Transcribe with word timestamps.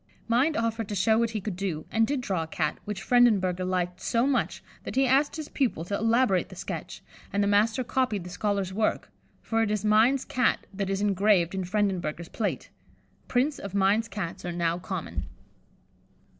Mind 0.27 0.57
offered 0.57 0.89
to 0.89 0.95
show 0.95 1.19
what 1.19 1.29
he 1.29 1.39
could 1.39 1.55
do, 1.55 1.85
and 1.91 2.07
did 2.07 2.21
draw 2.21 2.41
a 2.41 2.47
Cat, 2.47 2.79
which 2.85 3.03
Frendenberger 3.03 3.63
liked 3.63 4.01
so 4.01 4.25
much 4.25 4.63
that 4.83 4.95
he 4.95 5.05
asked 5.05 5.35
his 5.35 5.47
pupil 5.47 5.85
to 5.85 5.93
elaborate 5.95 6.49
the 6.49 6.55
sketch, 6.55 7.03
and 7.31 7.43
the 7.43 7.47
master 7.47 7.83
copied 7.83 8.23
the 8.23 8.31
scholar's 8.31 8.73
work, 8.73 9.11
for 9.43 9.61
it 9.61 9.69
is 9.69 9.85
Mind's 9.85 10.25
Cat 10.25 10.65
that 10.73 10.89
is 10.89 11.01
engraved 11.01 11.53
in 11.53 11.63
Frendenberger's 11.63 12.29
plate. 12.29 12.71
Prints 13.27 13.59
of 13.59 13.75
Mind's 13.75 14.07
Cats 14.07 14.43
are 14.43 14.51
now 14.51 14.79
common. 14.79 15.25